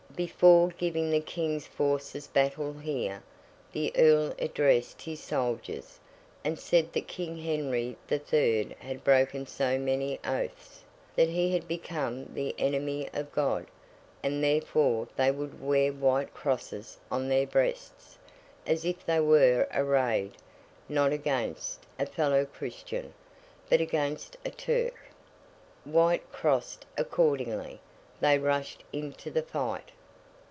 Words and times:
Before 0.13 0.67
giving 0.77 1.09
the 1.09 1.21
King's 1.21 1.65
forces 1.65 2.27
battle 2.27 2.73
here, 2.73 3.23
the 3.71 3.91
Earl 3.95 4.35
addressed 4.37 5.01
his 5.01 5.19
soldiers, 5.23 5.99
and 6.43 6.59
said 6.59 6.93
that 6.93 7.07
King 7.07 7.37
Henry 7.37 7.95
the 8.07 8.19
Third 8.19 8.73
had 8.79 9.03
broken 9.05 9.47
so 9.47 9.79
many 9.79 10.19
oaths, 10.23 10.81
that 11.15 11.29
he 11.29 11.53
had 11.53 11.67
become 11.67 12.25
the 12.35 12.53
enemy 12.59 13.09
of 13.13 13.31
God, 13.31 13.65
and 14.21 14.43
therefore 14.43 15.07
they 15.15 15.31
would 15.31 15.59
wear 15.61 15.91
white 15.91 16.33
crosses 16.35 16.97
on 17.09 17.27
their 17.29 17.47
breasts, 17.47 18.17
as 18.67 18.85
if 18.85 19.03
they 19.05 19.21
were 19.21 19.65
arrayed, 19.73 20.33
not 20.87 21.11
against 21.13 21.87
a 21.97 22.05
fellow 22.05 22.45
Christian, 22.45 23.13
but 23.71 23.81
against 23.81 24.37
a 24.45 24.51
Turk. 24.51 25.09
White 25.83 26.29
crossed 26.31 26.85
accordingly, 26.95 27.79
they 28.19 28.37
rushed 28.37 28.83
into 28.93 29.31
the 29.31 29.41
fight. 29.43 29.89